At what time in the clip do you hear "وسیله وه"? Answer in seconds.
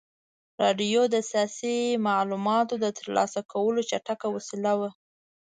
4.35-4.89